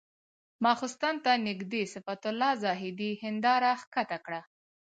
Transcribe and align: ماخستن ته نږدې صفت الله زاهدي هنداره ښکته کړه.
ماخستن 0.63 1.15
ته 1.25 1.31
نږدې 1.47 1.81
صفت 1.93 2.21
الله 2.31 2.51
زاهدي 2.63 3.11
هنداره 3.23 3.71
ښکته 3.81 4.17
کړه. 4.25 4.41